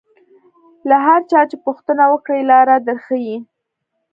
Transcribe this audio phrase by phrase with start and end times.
[0.89, 3.37] له هر چا چې پوښتنه وکړې لاره در ښیي.